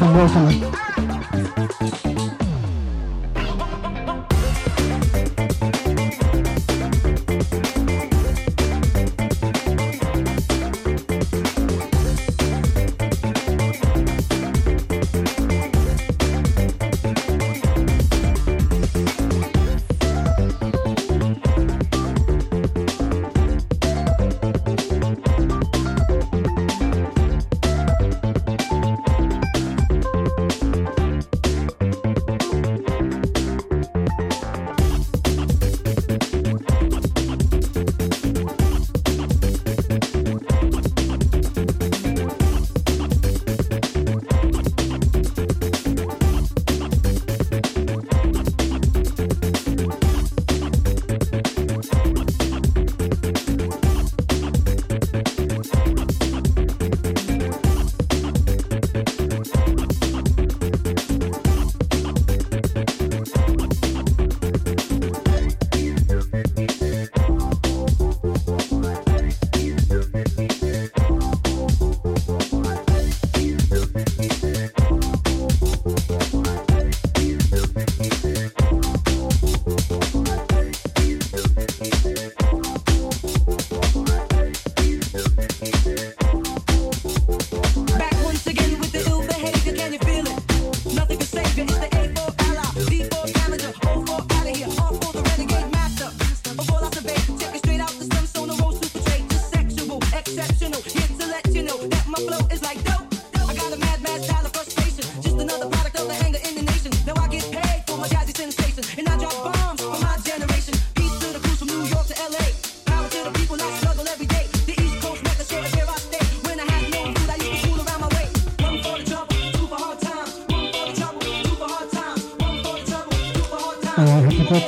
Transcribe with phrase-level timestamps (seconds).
[0.00, 0.63] welcome, welcome.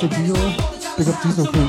[0.03, 1.66] after Dior, pick up Diesel King.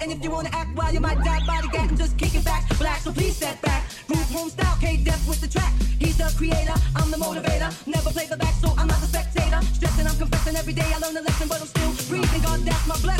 [0.00, 1.88] And if you wanna act wild, you might die by the gat.
[1.88, 3.84] And just kick it back, relax, so please step back.
[4.08, 5.72] Move home style, K Def with the track.
[5.98, 7.70] He's the creator, I'm the motivator.
[7.86, 9.60] Never play the back, so I'm not the spectator.
[9.74, 10.86] Stressing, I'm confessing every day.
[10.94, 12.42] I learn a lesson, but I'm still breathing.
[12.42, 13.17] God, that's my blessing.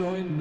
[0.00, 0.39] join me.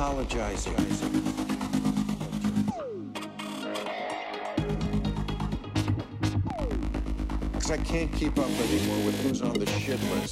[0.00, 0.74] apologizing.
[7.52, 10.29] Because I can't keep up anymore with who's on the shit list.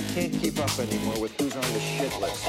[0.00, 2.48] I can't keep up anymore with who's on the shit list.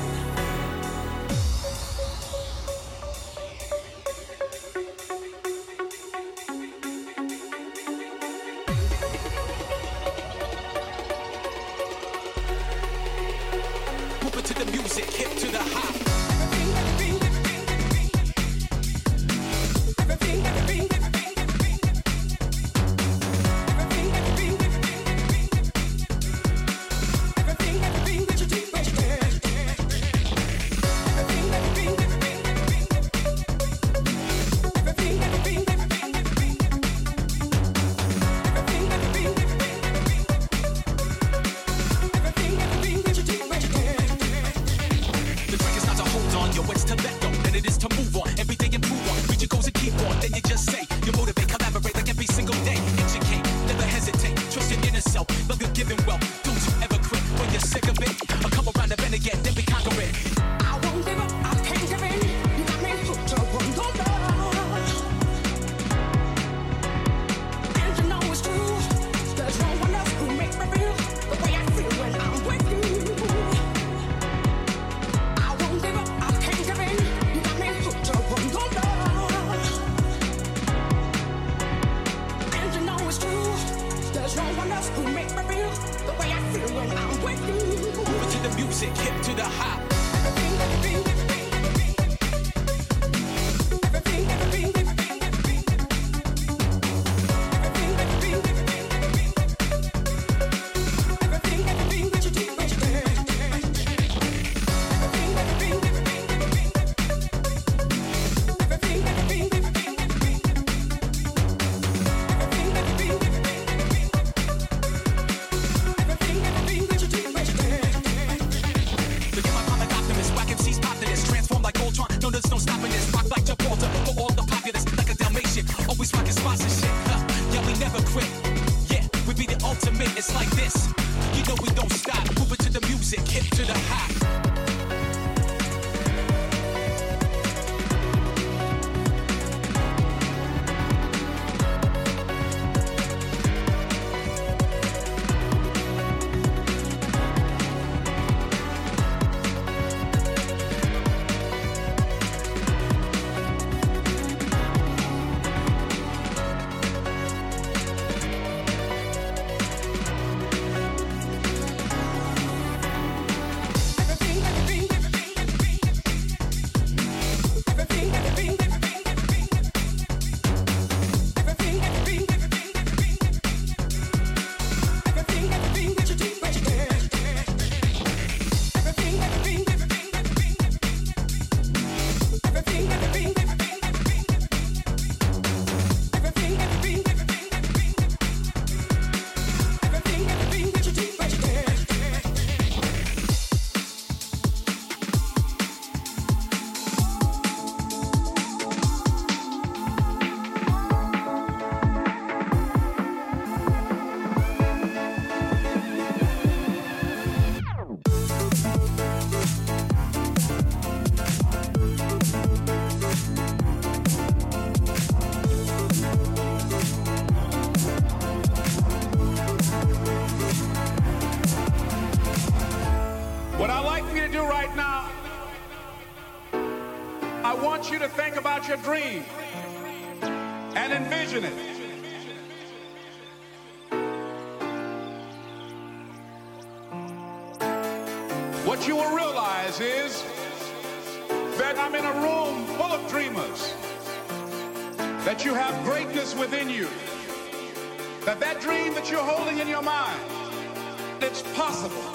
[251.53, 252.10] possible.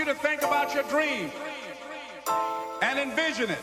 [0.00, 1.30] You to think about your dream
[2.80, 3.58] and envision it.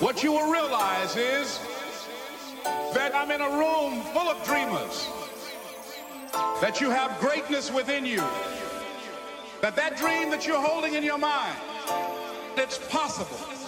[0.00, 1.60] What you will realize is
[2.64, 5.08] that I'm in a room full of dreamers,
[6.60, 8.24] that you have greatness within you,
[9.60, 11.56] that that dream that you're holding in your mind,
[12.56, 13.59] it's possible.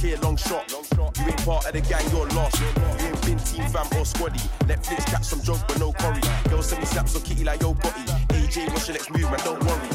[0.00, 0.70] A here, long shot.
[0.70, 2.60] You ain't part of the gang, you're lost.
[2.60, 4.40] You ain't been team fam or squaddy.
[4.64, 6.20] Netflix catch some junk, but no curry.
[6.48, 8.04] Girls send me snaps on kitty like yo body.
[8.30, 9.40] AJ, what's your next move, man?
[9.44, 9.88] Don't worry.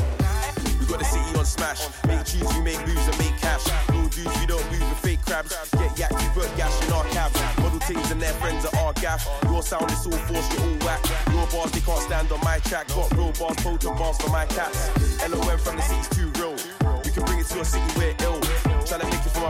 [0.80, 1.88] We got the city on smash.
[2.06, 3.66] Make tunes, we make moves and make cash.
[3.90, 5.56] No dudes, we don't move with fake crabs.
[5.72, 7.42] Get yak, we put gash in our cabs.
[7.60, 9.28] Model things and their friends are our gaff.
[9.44, 11.02] Your sound is all forced, you're all whack.
[11.34, 12.88] Your bars, they can't stand on my track.
[12.90, 14.90] Got real bars, potent bars for my cats.
[15.30, 16.56] LOM from the city's too real.
[17.04, 18.15] We can bring it to your city, we're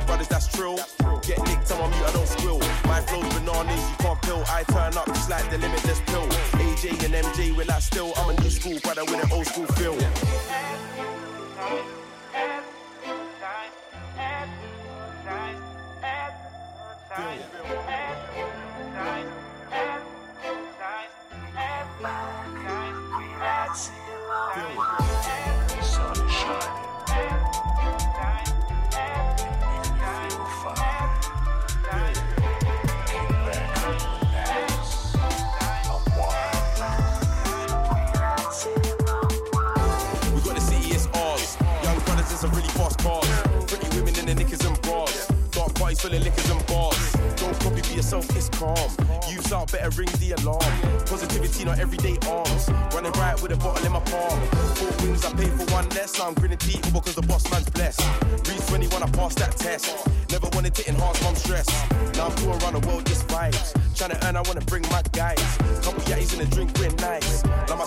[0.05, 0.77] brothers, that's trill.
[1.21, 2.59] Get licked, I'm on mute, I don't squill.
[2.85, 4.43] My flow's bananas, you can't pill.
[4.47, 6.27] I turn up just like the limitless pill.
[6.61, 8.13] AJ and MJ, will I still?
[44.25, 45.27] The knickers and bras.
[45.51, 47.11] Dark parties full of liquors and bars.
[47.37, 48.89] Don't copy, be yourself, it's calm.
[49.29, 50.65] Youths out, better ring the alarm.
[51.05, 52.69] Positivity, not everyday arms.
[52.93, 54.39] Running right with a bottle in my palm.
[54.75, 56.19] Four wings, I pay for one less.
[56.19, 58.01] I'm grinning teeth because the boss man's blessed.
[58.49, 60.07] Reach 21, I passed that test.
[60.31, 61.67] Never wanted to enhance mom stress.
[62.15, 63.73] Now I'm touring around the world, just vibes.
[63.95, 65.39] Trying to earn, I wanna bring my guys.
[65.83, 67.43] Couple yatties in a drink, we're nice.
[67.69, 67.85] Like my